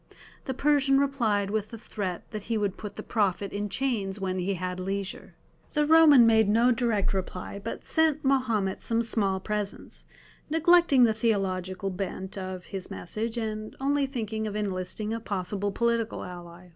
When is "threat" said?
1.77-2.23